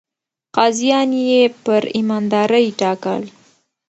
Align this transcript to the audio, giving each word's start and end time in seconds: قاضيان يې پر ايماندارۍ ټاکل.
قاضيان 0.55 1.11
يې 1.29 1.41
پر 1.63 1.81
ايماندارۍ 1.95 2.65
ټاکل. 2.79 3.21